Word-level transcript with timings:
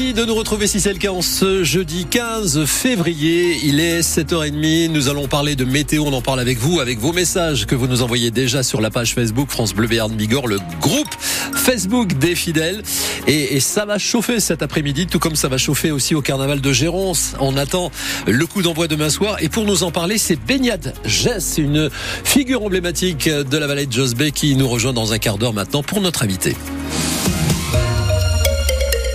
De 0.00 0.24
nous 0.24 0.34
retrouver 0.34 0.66
si 0.66 0.80
c'est 0.80 0.94
le 0.94 0.98
cas 0.98 1.12
en 1.12 1.20
ce 1.20 1.62
jeudi 1.62 2.06
15 2.06 2.64
février. 2.64 3.58
Il 3.64 3.80
est 3.80 4.00
7h30. 4.00 4.90
Nous 4.90 5.10
allons 5.10 5.28
parler 5.28 5.56
de 5.56 5.66
météo. 5.66 6.04
On 6.06 6.12
en 6.14 6.22
parle 6.22 6.40
avec 6.40 6.56
vous, 6.56 6.80
avec 6.80 6.98
vos 6.98 7.12
messages 7.12 7.66
que 7.66 7.74
vous 7.74 7.86
nous 7.86 8.00
envoyez 8.00 8.30
déjà 8.30 8.62
sur 8.62 8.80
la 8.80 8.90
page 8.90 9.14
Facebook 9.14 9.50
France 9.50 9.74
Bleu 9.74 9.88
Béarn 9.88 10.10
Bigorre, 10.10 10.46
le 10.46 10.58
groupe 10.80 11.14
Facebook 11.54 12.18
des 12.18 12.34
fidèles. 12.34 12.82
Et, 13.26 13.60
ça 13.60 13.84
va 13.84 13.98
chauffer 13.98 14.40
cet 14.40 14.62
après-midi, 14.62 15.06
tout 15.06 15.18
comme 15.18 15.36
ça 15.36 15.48
va 15.48 15.58
chauffer 15.58 15.90
aussi 15.90 16.14
au 16.14 16.22
carnaval 16.22 16.62
de 16.62 16.72
Géronce. 16.72 17.34
On 17.38 17.58
attend 17.58 17.92
le 18.26 18.46
coup 18.46 18.62
d'envoi 18.62 18.88
demain 18.88 19.10
soir. 19.10 19.36
Et 19.40 19.50
pour 19.50 19.66
nous 19.66 19.82
en 19.82 19.90
parler, 19.90 20.16
c'est 20.16 20.36
Baignade 20.36 20.94
Jess, 21.04 21.58
une 21.58 21.90
figure 22.24 22.64
emblématique 22.64 23.28
de 23.28 23.58
la 23.58 23.66
vallée 23.66 23.84
de 23.84 23.92
Josbey 23.92 24.30
qui 24.30 24.56
nous 24.56 24.68
rejoint 24.68 24.94
dans 24.94 25.12
un 25.12 25.18
quart 25.18 25.36
d'heure 25.36 25.52
maintenant 25.52 25.82
pour 25.82 26.00
notre 26.00 26.24
invité. 26.24 26.56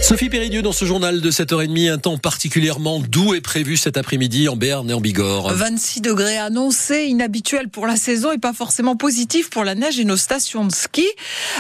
Sophie 0.06 0.30
Péridieu 0.30 0.62
dans 0.62 0.72
ce 0.72 0.86
journal 0.86 1.20
de 1.20 1.32
7h30, 1.32 1.92
un 1.92 1.98
temps 1.98 2.20
particulièrement 2.20 3.00
doux 3.00 3.34
est 3.34 3.42
prévu 3.42 3.76
cet 3.76 3.98
après-midi 3.98 4.48
en 4.48 4.56
Berne 4.56 4.92
et 4.92 4.94
en 4.94 5.02
Bigorre. 5.02 5.52
26 5.52 6.02
degrés 6.02 6.38
annoncés, 6.38 7.06
inhabituel 7.06 7.70
pour 7.70 7.88
la 7.88 7.96
saison 7.96 8.32
et 8.32 8.38
pas 8.38 8.54
forcément 8.54 8.96
positif 8.96 9.50
pour 9.50 9.64
la 9.64 9.74
neige 9.74 10.00
et 10.00 10.06
nos 10.06 10.16
stations 10.16 10.64
de 10.64 10.72
ski. 10.72 11.08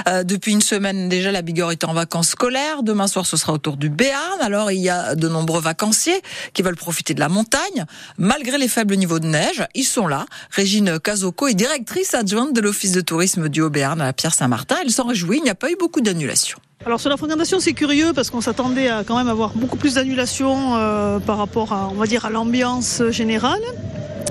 Euh, 0.07 0.21
depuis 0.23 0.51
une 0.51 0.61
semaine 0.61 1.09
déjà, 1.09 1.31
la 1.31 1.41
Bigorre 1.41 1.71
est 1.71 1.83
en 1.85 1.93
vacances 1.93 2.29
scolaires. 2.29 2.83
Demain 2.83 3.07
soir, 3.07 3.25
ce 3.25 3.35
sera 3.35 3.51
autour 3.51 3.77
du 3.77 3.89
Béarn. 3.89 4.39
Alors, 4.41 4.69
il 4.69 4.79
y 4.79 4.89
a 4.89 5.15
de 5.15 5.27
nombreux 5.27 5.61
vacanciers 5.61 6.21
qui 6.53 6.61
veulent 6.61 6.75
profiter 6.75 7.15
de 7.15 7.21
la 7.21 7.29
montagne. 7.29 7.85
Malgré 8.19 8.59
les 8.59 8.67
faibles 8.67 8.95
niveaux 8.95 9.17
de 9.17 9.25
neige, 9.25 9.65
ils 9.73 9.85
sont 9.85 10.05
là. 10.05 10.27
Régine 10.51 10.99
Cazocco 10.99 11.47
est 11.47 11.55
directrice 11.55 12.13
adjointe 12.13 12.53
de 12.53 12.61
l'Office 12.61 12.91
de 12.91 13.01
tourisme 13.01 13.49
du 13.49 13.61
Haut-Béarn 13.61 14.01
à 14.01 14.13
Pierre-Saint-Martin. 14.13 14.75
Elle 14.83 14.91
s'en 14.91 15.07
réjouit, 15.07 15.39
il 15.39 15.43
n'y 15.43 15.49
a 15.49 15.55
pas 15.55 15.71
eu 15.71 15.77
beaucoup 15.79 16.01
d'annulations. 16.01 16.59
Alors 16.85 16.99
sur 16.99 17.09
la 17.09 17.17
fréquentation, 17.17 17.59
c'est 17.59 17.73
curieux 17.73 18.13
parce 18.13 18.29
qu'on 18.29 18.41
s'attendait 18.41 18.89
à 18.89 19.03
quand 19.03 19.17
même 19.17 19.27
avoir 19.27 19.53
beaucoup 19.55 19.75
plus 19.75 19.95
d'annulations 19.95 20.75
euh, 20.75 21.17
par 21.17 21.39
rapport 21.39 21.73
à, 21.73 21.89
on 21.91 21.95
va 21.95 22.05
dire, 22.05 22.25
à 22.25 22.29
l'ambiance 22.29 23.01
générale. 23.09 23.61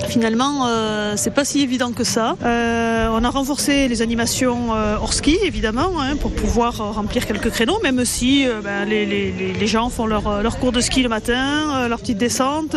Finalement, 0.09 0.67
euh, 0.67 1.15
c'est 1.17 1.33
pas 1.33 1.45
si 1.45 1.61
évident 1.61 1.93
que 1.93 2.05
ça. 2.05 2.37
Euh, 2.45 3.09
on 3.13 3.25
a 3.25 3.31
renforcé 3.31 3.89
les 3.89 4.03
animations 4.03 4.75
euh, 4.75 4.97
hors 5.01 5.13
ski, 5.13 5.39
évidemment, 5.43 6.01
hein, 6.01 6.17
pour 6.17 6.33
pouvoir 6.33 6.81
euh, 6.81 6.91
remplir 6.91 7.27
quelques 7.27 7.51
créneaux, 7.51 7.79
même 7.83 8.05
si 8.05 8.47
ben, 8.63 8.85
les, 8.89 9.67
gens 9.67 9.89
font 9.89 10.07
leur, 10.07 10.43
leur, 10.43 10.59
cours 10.59 10.73
de 10.73 10.81
ski 10.81 11.03
le 11.03 11.09
matin, 11.09 11.89
leur 11.89 12.01
petite 12.01 12.19
descente. 12.19 12.77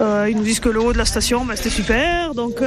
ils 0.00 0.36
nous 0.36 0.42
disent 0.42 0.60
que 0.60 0.68
le 0.68 0.80
haut 0.80 0.92
de 0.92 0.98
la 0.98 1.04
station, 1.04 1.44
ben, 1.44 1.54
c'était 1.56 1.70
super. 1.70 2.34
Donc, 2.34 2.60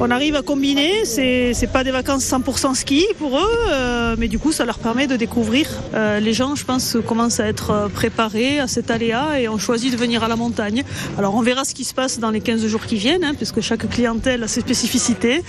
on 0.00 0.10
arrive 0.10 0.34
à 0.36 0.42
combiner. 0.42 1.04
C'est, 1.04 1.52
c'est 1.54 1.66
pas 1.66 1.84
des 1.84 1.90
vacances 1.90 2.24
100% 2.24 2.74
ski 2.74 3.06
pour 3.18 3.38
eux, 3.38 4.16
mais 4.16 4.28
du 4.28 4.38
coup, 4.38 4.52
ça 4.52 4.64
leur 4.64 4.78
permet 4.78 5.06
de 5.06 5.16
découvrir. 5.16 5.68
les 5.94 6.32
gens, 6.32 6.54
je 6.54 6.64
pense, 6.64 6.96
commencent 7.06 7.40
à 7.40 7.46
être 7.46 7.90
préparés 7.92 8.58
à 8.58 8.68
cet 8.68 8.90
aléa 8.90 9.40
et 9.40 9.48
ont 9.48 9.58
choisi 9.58 9.90
de 9.90 9.96
venir 9.96 10.24
à 10.24 10.28
la 10.28 10.36
montagne. 10.36 10.82
Alors, 11.18 11.34
on 11.34 11.42
verra 11.42 11.64
ce 11.64 11.74
qui 11.74 11.84
se 11.84 11.94
passe 11.94 12.18
dans 12.18 12.30
les 12.30 12.40
15 12.40 12.66
jours 12.66 12.86
qui 12.86 12.96
viennent 12.96 13.17
hein, 13.24 13.34
puisque 13.36 13.60
chaque 13.60 13.88
clientèle 13.88 14.42
a 14.42 14.48
ses 14.48 14.60
spécificités. 14.60 15.42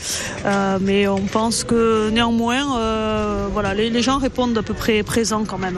Euh, 0.45 0.77
mais 0.81 1.07
on 1.07 1.21
pense 1.21 1.63
que 1.63 2.09
néanmoins, 2.09 2.79
euh, 2.79 3.73
les, 3.75 4.01
gens 4.01 4.17
répondent 4.17 4.57
à 4.57 4.63
peu 4.63 4.73
près 4.73 5.03
présents 5.03 5.45
quand 5.45 5.57
même. 5.57 5.77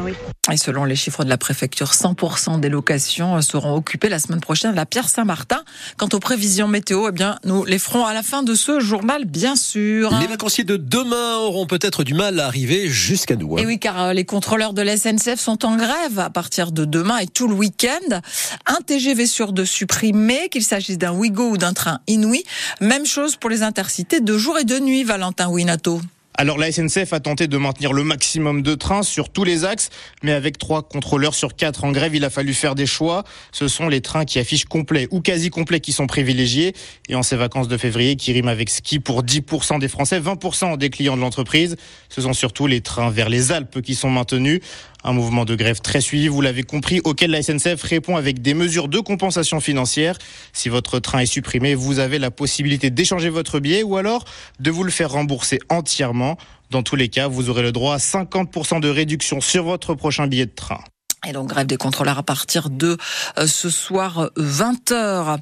Et 0.51 0.57
selon 0.57 0.83
les 0.83 0.95
chiffres 0.95 1.23
de 1.23 1.29
la 1.29 1.37
préfecture, 1.37 1.91
100% 1.91 2.59
des 2.59 2.69
locations 2.69 3.41
seront 3.41 3.75
occupées 3.75 4.09
la 4.09 4.19
semaine 4.19 4.41
prochaine 4.41 4.71
à 4.71 4.75
la 4.75 4.85
Pierre 4.85 5.07
Saint-Martin. 5.07 5.63
Quant 5.97 6.09
aux 6.11 6.19
prévisions 6.19 6.67
météo, 6.67 7.07
eh 7.09 7.11
bien, 7.11 7.37
nous 7.45 7.63
les 7.63 7.79
ferons 7.79 8.05
à 8.05 8.13
la 8.13 8.21
fin 8.21 8.43
de 8.43 8.53
ce 8.53 8.79
journal, 8.79 9.25
bien 9.25 9.55
sûr. 9.55 10.11
Les 10.19 10.27
vacanciers 10.27 10.63
de 10.63 10.75
demain 10.77 11.37
auront 11.37 11.65
peut-être 11.65 12.03
du 12.03 12.13
mal 12.13 12.39
à 12.39 12.47
arriver 12.47 12.89
jusqu'à 12.89 13.35
nous. 13.35 13.55
Hein. 13.55 13.61
Et 13.61 13.65
oui, 13.65 13.79
car 13.79 14.01
euh, 14.01 14.13
les 14.13 14.25
contrôleurs 14.25 14.73
de 14.73 14.81
la 14.81 14.97
SNCF 14.97 15.39
sont 15.39 15.65
en 15.65 15.77
grève 15.77 16.19
à 16.19 16.29
partir 16.29 16.71
de 16.71 16.85
demain 16.85 17.17
et 17.19 17.27
tout 17.27 17.47
le 17.47 17.55
week-end. 17.55 18.19
Un 18.65 18.79
TGV 18.85 19.25
sur 19.27 19.53
deux 19.53 19.65
supprimé, 19.65 20.49
qu'il 20.49 20.63
s'agisse 20.63 20.97
d'un 20.97 21.13
Ouigo 21.13 21.51
ou 21.51 21.57
d'un 21.57 21.73
train 21.73 21.99
inouï. 22.07 22.43
Même 22.81 23.05
chose 23.05 23.37
pour 23.37 23.49
les 23.49 23.63
intercités 23.63 24.19
de 24.19 24.37
jour 24.37 24.57
et 24.57 24.65
de 24.65 24.79
nuit, 24.79 25.03
Valentin 25.03 25.49
Winato. 25.49 26.01
Alors 26.41 26.57
la 26.57 26.71
SNCF 26.71 27.13
a 27.13 27.19
tenté 27.19 27.45
de 27.45 27.55
maintenir 27.55 27.93
le 27.93 28.03
maximum 28.03 28.63
de 28.63 28.73
trains 28.73 29.03
sur 29.03 29.29
tous 29.29 29.43
les 29.43 29.63
axes, 29.63 29.91
mais 30.23 30.31
avec 30.31 30.57
trois 30.57 30.81
contrôleurs 30.81 31.35
sur 31.35 31.55
quatre 31.55 31.83
en 31.83 31.91
grève, 31.91 32.15
il 32.15 32.25
a 32.25 32.31
fallu 32.31 32.55
faire 32.55 32.73
des 32.73 32.87
choix. 32.87 33.25
Ce 33.51 33.67
sont 33.67 33.87
les 33.87 34.01
trains 34.01 34.25
qui 34.25 34.39
affichent 34.39 34.65
complet 34.65 35.07
ou 35.11 35.21
quasi 35.21 35.51
complet 35.51 35.81
qui 35.81 35.91
sont 35.91 36.07
privilégiés. 36.07 36.73
Et 37.09 37.13
en 37.13 37.21
ces 37.21 37.35
vacances 37.35 37.67
de 37.67 37.77
février, 37.77 38.15
qui 38.15 38.33
riment 38.33 38.47
avec 38.47 38.71
ski 38.71 38.99
pour 38.99 39.21
10% 39.23 39.77
des 39.77 39.87
Français, 39.87 40.19
20% 40.19 40.79
des 40.79 40.89
clients 40.89 41.15
de 41.15 41.21
l'entreprise, 41.21 41.75
ce 42.09 42.21
sont 42.21 42.33
surtout 42.33 42.65
les 42.65 42.81
trains 42.81 43.11
vers 43.11 43.29
les 43.29 43.51
Alpes 43.51 43.79
qui 43.83 43.93
sont 43.93 44.09
maintenus. 44.09 44.61
Un 45.03 45.13
mouvement 45.13 45.45
de 45.45 45.55
grève 45.55 45.81
très 45.81 45.99
suivi, 45.99 46.27
vous 46.27 46.41
l'avez 46.41 46.61
compris, 46.61 47.01
auquel 47.03 47.31
la 47.31 47.41
SNCF 47.41 47.81
répond 47.81 48.17
avec 48.17 48.41
des 48.41 48.53
mesures 48.53 48.87
de 48.87 48.99
compensation 48.99 49.59
financière. 49.59 50.17
Si 50.53 50.69
votre 50.69 50.99
train 50.99 51.19
est 51.19 51.25
supprimé, 51.25 51.73
vous 51.73 51.97
avez 51.97 52.19
la 52.19 52.29
possibilité 52.29 52.91
d'échanger 52.91 53.29
votre 53.29 53.59
billet 53.59 53.81
ou 53.81 53.97
alors 53.97 54.25
de 54.59 54.69
vous 54.69 54.83
le 54.83 54.91
faire 54.91 55.11
rembourser 55.11 55.59
entièrement. 55.69 56.30
Dans 56.69 56.83
tous 56.83 56.95
les 56.95 57.09
cas, 57.09 57.27
vous 57.27 57.49
aurez 57.49 57.61
le 57.61 57.71
droit 57.71 57.95
à 57.95 57.97
50% 57.97 58.79
de 58.79 58.89
réduction 58.89 59.41
sur 59.41 59.63
votre 59.63 59.93
prochain 59.93 60.27
billet 60.27 60.45
de 60.45 60.51
train. 60.51 60.81
Et 61.27 61.33
donc 61.33 61.49
grève 61.49 61.67
des 61.67 61.77
contrôleurs 61.77 62.17
à 62.17 62.23
partir 62.23 62.71
de 62.71 62.97
euh, 63.37 63.45
ce 63.45 63.69
soir 63.69 64.31
20h. 64.37 64.91
Euh, 64.91 65.37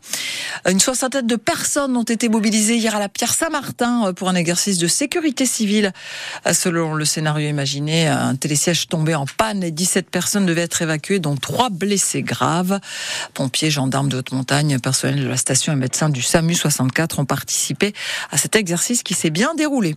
Une 0.69 0.81
soixantaine 0.81 1.25
de 1.25 1.37
personnes 1.37 1.95
ont 1.95 2.03
été 2.03 2.27
mobilisées 2.27 2.75
hier 2.75 2.97
à 2.97 2.99
la 2.99 3.07
Pierre 3.07 3.33
Saint-Martin 3.33 4.07
euh, 4.07 4.11
pour 4.11 4.27
un 4.27 4.35
exercice 4.35 4.77
de 4.77 4.87
sécurité 4.87 5.45
civile. 5.45 5.93
Selon 6.51 6.95
le 6.95 7.05
scénario 7.05 7.47
imaginé, 7.47 8.07
un 8.07 8.35
télésiège 8.35 8.89
tombé 8.89 9.15
en 9.15 9.25
panne 9.25 9.63
et 9.63 9.71
17 9.71 10.09
personnes 10.09 10.45
devaient 10.45 10.63
être 10.63 10.81
évacuées, 10.81 11.19
dont 11.19 11.37
trois 11.37 11.69
blessés 11.69 12.23
graves. 12.23 12.81
Pompiers, 13.33 13.71
gendarmes 13.71 14.09
de 14.09 14.17
haute 14.17 14.33
montagne, 14.33 14.79
personnel 14.79 15.23
de 15.23 15.29
la 15.29 15.37
station 15.37 15.71
et 15.71 15.77
médecins 15.77 16.09
du 16.09 16.21
SAMU 16.21 16.55
64 16.55 17.19
ont 17.19 17.25
participé 17.25 17.93
à 18.31 18.37
cet 18.37 18.57
exercice 18.57 19.01
qui 19.01 19.13
s'est 19.13 19.29
bien 19.29 19.55
déroulé. 19.55 19.95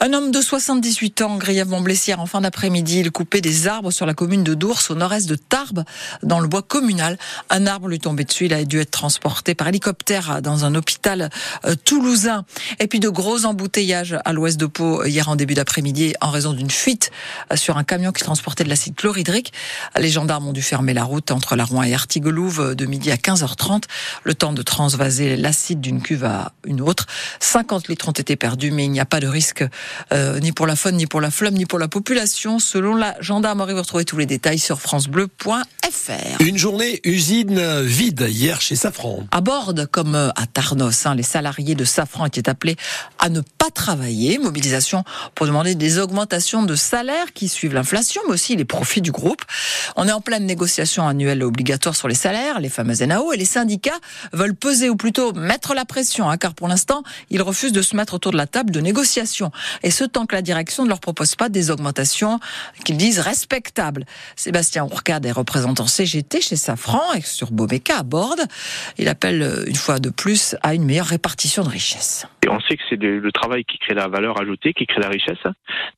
Un 0.00 0.14
homme 0.14 0.30
de 0.30 0.40
78 0.40 1.20
ans, 1.20 1.36
grièvement 1.36 1.82
blessé 1.82 2.14
en 2.14 2.24
fin 2.24 2.40
d'après-midi, 2.40 3.00
il 3.00 3.10
coupait 3.10 3.42
des 3.42 3.68
arbres 3.68 3.90
sur 3.90 4.06
la 4.06 4.14
commune 4.14 4.42
de 4.42 4.54
Dours 4.54 4.80
au 4.88 4.94
nord-est 4.94 5.17
de 5.26 5.36
Tarbes, 5.36 5.84
dans 6.22 6.40
le 6.40 6.48
bois 6.48 6.62
communal. 6.62 7.18
Un 7.50 7.66
arbre 7.66 7.88
lui 7.88 7.98
tombait 7.98 8.24
dessus. 8.24 8.46
Il 8.46 8.54
a 8.54 8.64
dû 8.64 8.80
être 8.80 8.90
transporté 8.90 9.54
par 9.54 9.68
hélicoptère 9.68 10.40
dans 10.42 10.64
un 10.64 10.74
hôpital 10.74 11.30
euh, 11.64 11.74
toulousain. 11.84 12.44
Et 12.80 12.86
puis 12.86 13.00
de 13.00 13.08
gros 13.08 13.44
embouteillages 13.44 14.16
à 14.24 14.32
l'ouest 14.32 14.58
de 14.58 14.66
Pau 14.66 15.04
hier 15.04 15.28
en 15.28 15.36
début 15.36 15.54
d'après-midi 15.54 16.14
en 16.20 16.30
raison 16.30 16.52
d'une 16.52 16.70
fuite 16.70 17.10
euh, 17.52 17.56
sur 17.56 17.76
un 17.78 17.84
camion 17.84 18.12
qui 18.12 18.22
transportait 18.22 18.64
de 18.64 18.68
l'acide 18.68 18.94
chlorhydrique. 18.94 19.52
Les 19.98 20.10
gendarmes 20.10 20.48
ont 20.48 20.52
dû 20.52 20.62
fermer 20.62 20.94
la 20.94 21.04
route 21.04 21.30
entre 21.30 21.56
la 21.56 21.64
Rouen 21.64 21.82
et 21.82 21.94
Artigelouve 21.94 22.74
de 22.74 22.86
midi 22.86 23.10
à 23.10 23.16
15h30. 23.16 23.84
Le 24.24 24.34
temps 24.34 24.52
de 24.52 24.62
transvaser 24.62 25.36
l'acide 25.36 25.80
d'une 25.80 26.02
cuve 26.02 26.24
à 26.24 26.52
une 26.64 26.80
autre. 26.80 27.06
50 27.40 27.88
litres 27.88 28.08
ont 28.08 28.12
été 28.12 28.36
perdus, 28.36 28.70
mais 28.70 28.84
il 28.84 28.90
n'y 28.90 29.00
a 29.00 29.04
pas 29.04 29.20
de 29.20 29.26
risque 29.26 29.64
euh, 30.12 30.38
ni 30.40 30.52
pour 30.52 30.66
la 30.66 30.76
faune, 30.76 30.96
ni 30.96 31.06
pour 31.06 31.20
la 31.20 31.30
flamme, 31.30 31.54
ni 31.54 31.66
pour 31.66 31.78
la 31.78 31.88
population. 31.88 32.58
Selon 32.58 32.94
la 32.94 33.16
gendarmerie, 33.20 33.72
vous 33.72 33.80
retrouvez 33.80 34.04
tous 34.04 34.16
les 34.16 34.26
détails 34.26 34.58
sur 34.58 34.80
France 34.80 35.07
Une 36.40 36.58
journée 36.58 37.00
usine 37.04 37.82
vide 37.82 38.26
hier 38.28 38.60
chez 38.60 38.76
Safran. 38.76 39.24
À 39.30 39.40
bord, 39.40 39.72
comme 39.90 40.14
à 40.14 40.46
Tarnos, 40.46 41.06
hein, 41.06 41.14
les 41.14 41.22
salariés 41.22 41.74
de 41.74 41.84
Safran 41.84 42.26
étaient 42.26 42.48
appelés 42.48 42.76
à 43.18 43.28
ne 43.28 43.40
pas 43.40 43.70
travailler. 43.70 44.38
Mobilisation 44.38 45.04
pour 45.34 45.46
demander 45.46 45.74
des 45.74 45.98
augmentations 45.98 46.62
de 46.62 46.74
salaire 46.74 47.32
qui 47.32 47.48
suivent 47.48 47.74
l'inflation, 47.74 48.20
mais 48.26 48.34
aussi 48.34 48.56
les 48.56 48.64
profits 48.64 49.00
du 49.00 49.12
groupe. 49.12 49.42
On 49.96 50.06
est 50.06 50.12
en 50.12 50.20
pleine 50.20 50.46
négociation 50.46 51.06
annuelle 51.06 51.42
obligatoire 51.42 51.96
sur 51.96 52.08
les 52.08 52.14
salaires, 52.14 52.60
les 52.60 52.68
fameuses 52.68 53.02
NAO, 53.02 53.32
et 53.32 53.36
les 53.36 53.44
syndicats 53.44 53.98
veulent 54.32 54.54
peser 54.54 54.90
ou 54.90 54.96
plutôt 54.96 55.32
mettre 55.32 55.74
la 55.74 55.84
pression, 55.84 56.28
hein, 56.28 56.36
car 56.36 56.54
pour 56.54 56.68
l'instant, 56.68 57.02
ils 57.30 57.42
refusent 57.42 57.72
de 57.72 57.82
se 57.82 57.96
mettre 57.96 58.14
autour 58.14 58.32
de 58.32 58.36
la 58.36 58.46
table 58.46 58.70
de 58.70 58.80
négociation. 58.80 59.50
Et 59.82 59.90
ce 59.90 60.04
tant 60.04 60.26
que 60.26 60.34
la 60.34 60.42
direction 60.42 60.84
ne 60.84 60.88
leur 60.88 61.00
propose 61.00 61.34
pas 61.34 61.48
des 61.48 61.70
augmentations 61.70 62.40
qu'ils 62.84 62.96
disent 62.96 63.20
respectables. 63.20 64.04
Sébastien 64.36 64.84
Ourcade 64.98 65.26
est 65.26 65.32
représentant 65.32 65.86
CGT 65.86 66.40
chez 66.40 66.56
Safran 66.56 67.14
et 67.16 67.20
sur 67.20 67.52
Bomeca 67.52 67.98
à 67.98 68.02
Borde. 68.02 68.40
Il 68.98 69.06
appelle 69.06 69.64
une 69.68 69.76
fois 69.76 70.00
de 70.00 70.10
plus 70.10 70.56
à 70.64 70.74
une 70.74 70.84
meilleure 70.84 71.06
répartition 71.06 71.62
de 71.62 71.68
richesses. 71.68 72.26
Et 72.44 72.48
on 72.48 72.58
sait 72.60 72.76
que 72.76 72.82
c'est 72.88 72.96
le 72.96 73.30
travail 73.30 73.64
qui 73.64 73.78
crée 73.78 73.94
la 73.94 74.08
valeur 74.08 74.40
ajoutée, 74.40 74.72
qui 74.72 74.86
crée 74.86 75.00
la 75.00 75.08
richesse. 75.08 75.44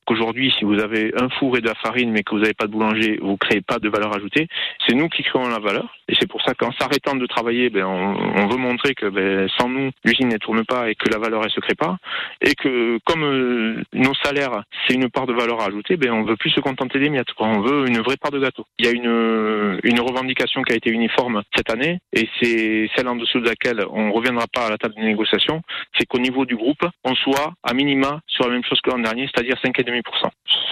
Qu'aujourd'hui, 0.05 0.53
si 0.59 0.65
vous 0.65 0.79
avez 0.81 1.15
un 1.17 1.31
four 1.31 1.57
et 1.57 1.61
de 1.63 1.69
la 1.69 1.75
farine, 1.77 2.11
mais 2.11 2.23
que 2.23 2.35
vous 2.35 2.41
n'avez 2.41 2.53
pas 2.53 2.67
de 2.67 2.73
boulanger, 2.73 3.19
vous 3.23 3.39
créez 3.39 3.63
pas 3.63 3.79
de 3.79 3.89
valeur 3.89 4.15
ajoutée. 4.15 4.49
C'est 4.87 4.95
nous 4.95 5.09
qui 5.09 5.23
créons 5.23 5.49
la 5.49 5.61
valeur. 5.61 5.97
Et 6.09 6.15
c'est 6.19 6.29
pour 6.29 6.43
ça 6.43 6.55
qu'en 6.55 6.73
s'arrêtant 6.73 7.15
de 7.15 7.25
travailler, 7.27 7.71
ben, 7.71 7.85
on, 7.85 8.49
veut 8.49 8.57
montrer 8.57 8.95
que 8.95 9.07
ben, 9.07 9.49
sans 9.59 9.69
nous, 9.69 9.91
l'usine 10.05 10.29
ne 10.29 10.37
tourne 10.37 10.65
pas 10.65 10.91
et 10.91 10.95
que 10.95 11.09
la 11.09 11.19
valeur 11.19 11.43
elle 11.45 11.51
se 11.51 11.61
crée 11.61 11.77
pas. 11.77 11.97
Et 12.41 12.55
que 12.55 12.99
comme 13.07 13.23
euh, 13.23 13.83
nos 14.01 14.15
salaires, 14.15 14.63
c'est 14.87 14.95
une 14.95 15.11
part 15.11 15.27
de 15.27 15.33
valeur 15.33 15.61
ajoutée, 15.61 15.97
ben, 15.97 16.11
on 16.11 16.25
veut 16.25 16.37
plus 16.37 16.51
se 16.51 16.61
contenter 16.61 16.99
des 16.99 17.11
miettes. 17.11 17.29
On 17.39 17.61
veut 17.61 17.87
une 17.87 18.01
vraie 18.01 18.17
part 18.17 18.31
de 18.31 18.41
gâteau. 18.41 18.65
Il 18.79 18.87
y 18.87 18.89
a 18.89 18.93
une, 18.93 19.79
une 19.85 20.01
revendication 20.01 20.63
qui 20.63 20.73
a 20.73 20.77
été 20.77 20.91
uniforme 20.91 21.43
cette 21.55 21.71
année, 21.71 21.99
et 22.13 22.29
c'est 22.41 22.91
celle 22.97 23.09
en 23.09 23.17
dessous 23.17 23.41
de 23.41 23.47
laquelle 23.47 23.85
on 23.91 24.09
ne 24.09 24.13
reviendra 24.13 24.47
pas 24.53 24.67
à 24.67 24.71
la 24.71 24.79
table 24.79 24.95
de 24.95 25.03
négociation, 25.03 25.61
c'est 25.99 26.07
qu'au 26.07 26.19
niveau 26.19 26.45
du 26.45 26.57
groupe, 26.57 26.85
on 27.05 27.15
soit 27.15 27.53
à 27.63 27.75
minima 27.75 28.21
sur 28.27 28.47
la 28.47 28.53
même 28.53 28.65
chose 28.65 28.81
que 28.81 28.91
l'an 28.91 28.99
dernier, 28.99 29.29
c'est-à-dire 29.33 29.57
5,5%. 29.63 30.03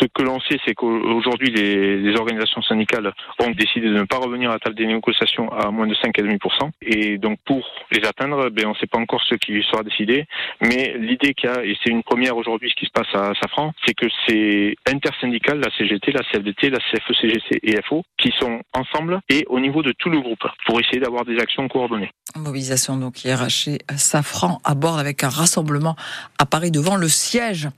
Ce 0.00 0.06
que 0.06 0.22
l'on 0.22 0.40
sait, 0.40 0.58
c'est 0.66 0.74
qu'aujourd'hui, 0.74 1.50
les, 1.50 1.98
les, 1.98 2.16
organisations 2.18 2.62
syndicales 2.62 3.12
ont 3.40 3.50
décidé 3.50 3.88
de 3.88 3.94
ne 3.94 4.04
pas 4.04 4.16
revenir 4.16 4.50
à 4.50 4.54
la 4.54 4.58
table 4.58 4.76
des 4.76 4.86
négociations 4.86 5.52
à 5.52 5.70
moins 5.70 5.86
de 5.86 5.94
5,5%. 5.94 6.70
Et 6.82 7.18
donc, 7.18 7.38
pour 7.44 7.68
les 7.92 8.06
atteindre, 8.06 8.48
ben, 8.50 8.66
on 8.66 8.70
ne 8.70 8.76
sait 8.76 8.86
pas 8.86 8.98
encore 8.98 9.22
ce 9.22 9.34
qui 9.34 9.62
sera 9.70 9.82
décidé. 9.82 10.24
Mais 10.60 10.94
l'idée 10.98 11.34
qu'il 11.34 11.50
y 11.50 11.52
a, 11.52 11.64
et 11.64 11.76
c'est 11.82 11.90
une 11.90 12.02
première 12.02 12.36
aujourd'hui, 12.36 12.70
ce 12.70 12.76
qui 12.76 12.86
se 12.86 12.90
passe 12.92 13.14
Safran, 13.40 13.72
c'est 13.84 13.94
que 13.94 14.06
c'est 14.26 14.74
intersyndical, 14.86 15.60
la 15.60 15.70
CGT, 15.76 16.12
la 16.12 16.22
CFDT, 16.30 16.70
la 16.70 16.78
CFE-CGC 16.78 17.60
et 17.62 17.82
FO, 17.82 18.02
qui 18.18 18.32
sont 18.38 18.60
ensemble 18.72 19.20
et 19.28 19.44
au 19.48 19.60
niveau 19.60 19.82
de 19.82 19.92
tout 19.98 20.10
le 20.10 20.20
groupe 20.20 20.46
pour 20.66 20.80
essayer 20.80 21.00
d'avoir 21.00 21.24
des 21.24 21.38
actions 21.38 21.66
coordonnées. 21.68 22.10
Mobilisation 22.36 22.98
donc 22.98 23.22
chez 23.48 23.78
Safran 23.96 24.60
à 24.62 24.74
bord 24.74 24.98
avec 24.98 25.24
un 25.24 25.30
rassemblement 25.30 25.96
à 26.38 26.44
Paris 26.44 26.70
devant 26.70 26.96
le 26.96 27.08
siège. 27.08 27.70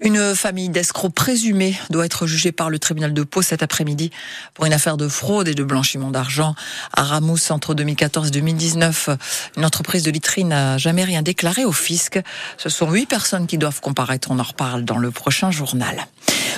Une 0.00 0.34
famille 0.34 0.68
d'escrocs 0.68 1.14
présumés 1.14 1.78
doit 1.88 2.04
être 2.04 2.26
jugée 2.26 2.50
par 2.50 2.68
le 2.68 2.80
tribunal 2.80 3.14
de 3.14 3.22
Pau 3.22 3.42
cet 3.42 3.62
après-midi 3.62 4.10
pour 4.54 4.66
une 4.66 4.72
affaire 4.72 4.96
de 4.96 5.06
fraude 5.06 5.46
et 5.46 5.54
de 5.54 5.62
blanchiment 5.62 6.10
d'argent 6.10 6.56
à 6.96 7.04
Ramous 7.04 7.50
entre 7.50 7.74
2014 7.74 8.28
et 8.28 8.30
2019. 8.32 9.10
Une 9.56 9.64
entreprise 9.64 10.02
de 10.02 10.10
litrine 10.10 10.48
n'a 10.48 10.78
jamais 10.78 11.04
rien 11.04 11.22
déclaré 11.22 11.64
au 11.64 11.72
fisc. 11.72 12.20
Ce 12.58 12.68
sont 12.68 12.90
huit 12.90 13.06
personnes 13.06 13.46
qui 13.46 13.56
doivent 13.56 13.80
comparaître. 13.80 14.32
On 14.32 14.38
en 14.40 14.42
reparle 14.42 14.84
dans 14.84 14.98
le 14.98 15.12
prochain 15.12 15.52
journal. 15.52 16.06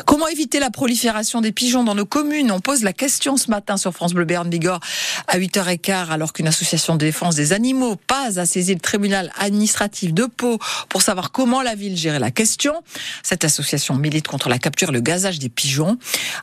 Comment 0.06 0.28
éviter 0.28 0.58
la 0.58 0.70
prolifération 0.70 1.40
des 1.40 1.52
pigeons 1.52 1.84
dans 1.84 1.94
nos 1.94 2.06
communes? 2.06 2.50
On 2.50 2.60
pose 2.60 2.82
la 2.82 2.92
question 2.92 3.36
ce 3.36 3.50
matin 3.50 3.76
sur 3.76 3.92
France 3.92 4.12
Bleu 4.12 4.24
Béarn 4.24 4.48
Bigorre 4.48 4.80
à 5.28 5.38
8h15 5.38 6.10
alors 6.10 6.32
qu'une 6.32 6.48
association 6.48 6.94
de 6.94 7.00
défense 7.00 7.34
des 7.36 7.52
animaux 7.52 7.96
passe 7.96 8.38
à 8.38 8.46
saisir 8.46 8.74
le 8.74 8.80
tribunal 8.80 9.32
administratif 9.38 10.12
de 10.12 10.24
Pau 10.24 10.58
pour 10.88 11.02
savoir 11.02 11.30
comment 11.32 11.62
la 11.62 11.74
ville 11.74 11.96
gérait 11.96 12.18
la 12.18 12.30
question. 12.30 12.74
Cette 13.22 13.44
association 13.44 13.94
milite 13.94 14.26
contre 14.26 14.48
la 14.48 14.58
capture 14.58 14.88
et 14.90 14.92
le 14.92 15.00
gazage 15.00 15.38
des 15.38 15.48
pigeons. 15.48 15.98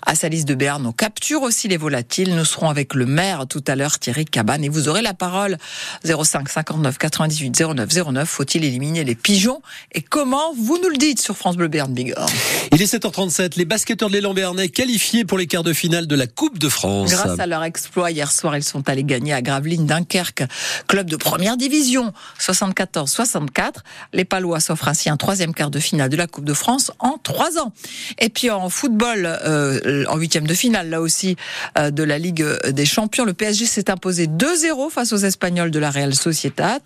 À 0.06 0.16
Salis 0.16 0.46
de 0.46 0.56
Béarn, 0.56 0.86
on 0.86 0.92
capture 0.92 1.42
aussi 1.42 1.68
les 1.68 1.78
volatiles. 1.78 2.36
Nous 2.36 2.46
serons 2.46 2.70
avec 2.70 2.94
le 2.94 3.06
maire 3.06 3.48
tout 3.48 3.64
à 3.68 3.76
l'heure, 3.76 4.00
Thierry 4.00 4.26
Cabane, 4.26 4.64
et 4.64 4.70
vous 4.70 4.88
aurez 4.88 5.02
la 5.02 5.14
parole 5.14 5.58
05 6.06 6.50
59 6.50 6.98
98 6.98 7.64
09 7.76 7.90
09. 8.12 8.30
Faut-il 8.30 8.64
éliminer 8.64 9.04
les 9.04 9.16
pigeons? 9.16 9.62
Et 9.94 10.02
comment? 10.02 10.54
Vous 10.54 10.78
nous 10.82 10.90
le 10.90 10.98
dites 10.98 11.22
sur 11.22 11.36
France 11.36 11.58
Bleu 11.58 11.68
Béarn 11.68 11.94
Bigorre. 11.94 12.30
Il 12.72 12.82
est 12.82 12.94
7h37 12.94 13.41
les 13.56 13.66
basketteurs 13.66 14.10
de 14.10 14.14
l'élan 14.14 14.34
Bernay 14.34 14.70
qualifiés 14.70 15.26
pour 15.26 15.38
les 15.38 15.48
quarts 15.48 15.64
de 15.64 15.74
finale 15.74 16.06
de 16.06 16.16
la 16.16 16.28
Coupe 16.28 16.60
de 16.60 16.70
France. 16.70 17.12
Grâce 17.12 17.40
à 17.40 17.48
leur 17.48 17.64
exploit 17.64 18.12
hier 18.12 18.32
soir, 18.32 18.56
ils 18.56 18.64
sont 18.64 18.88
allés 18.88 19.04
gagner 19.04 19.34
à 19.34 19.42
Gravelines 19.42 19.86
Dunkerque, 19.86 20.44
club 20.88 21.10
de 21.10 21.16
première 21.16 21.58
division, 21.58 22.14
74-64. 22.40 23.78
Les 24.14 24.26
Palois 24.26 24.60
s'offrent 24.60 24.88
ainsi 24.88 25.10
un 25.10 25.18
troisième 25.18 25.54
quart 25.54 25.72
de 25.72 25.80
finale 25.80 26.10
de 26.10 26.18
la 26.18 26.28
Coupe 26.28 26.46
de 26.46 26.54
France 26.54 26.92
en 27.00 27.18
trois 27.18 27.58
ans. 27.58 27.74
Et 28.20 28.30
puis 28.30 28.50
en 28.50 28.70
football, 28.70 29.26
euh, 29.26 30.06
en 30.08 30.18
huitième 30.18 30.46
de 30.46 30.54
finale, 30.54 30.90
là 30.90 31.02
aussi, 31.02 31.36
euh, 31.78 31.90
de 31.90 32.04
la 32.04 32.20
Ligue 32.20 32.46
des 32.70 32.86
Champions, 32.86 33.26
le 33.26 33.34
PSG 33.34 33.66
s'est 33.66 33.90
imposé 33.90 34.28
2-0 34.28 34.90
face 34.92 35.14
aux 35.14 35.18
Espagnols 35.18 35.72
de 35.72 35.80
la 35.80 35.90
Real 35.90 36.14
Sociedad, 36.14 36.82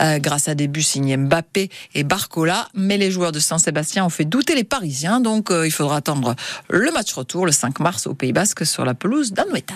euh, 0.00 0.18
grâce 0.18 0.48
à 0.48 0.54
des 0.54 0.68
buts 0.68 0.82
signés 0.82 1.16
Mbappé 1.16 1.70
et 1.94 2.04
Barcola. 2.04 2.68
Mais 2.74 2.98
les 2.98 3.10
joueurs 3.10 3.32
de 3.32 3.38
Saint-Sébastien 3.38 4.04
ont 4.04 4.10
fait 4.10 4.24
douter 4.24 4.54
les 4.54 4.64
Parisiens, 4.64 5.20
donc 5.20 5.50
il 5.50 5.70
faudra 5.70 5.93
attendre 5.94 6.34
le 6.68 6.90
match 6.92 7.12
retour 7.14 7.46
le 7.46 7.52
5 7.52 7.80
mars 7.80 8.06
au 8.06 8.14
Pays 8.14 8.32
Basque 8.32 8.66
sur 8.66 8.84
la 8.84 8.94
pelouse 8.94 9.32
d'Anoeta. 9.32 9.74